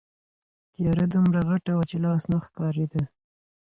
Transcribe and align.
تیاره 0.73 1.05
دومره 1.13 1.39
غټه 1.49 1.71
وه 1.75 1.83
چې 1.89 1.97
لاس 2.03 2.21
نه 2.31 2.37
ښکارېده. 2.45 3.03